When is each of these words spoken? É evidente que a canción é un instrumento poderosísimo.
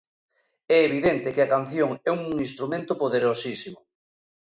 É 0.75 0.77
evidente 0.89 1.33
que 1.35 1.43
a 1.43 1.51
canción 1.55 1.89
é 2.09 2.11
un 2.17 2.21
instrumento 2.45 2.91
poderosísimo. 3.01 3.79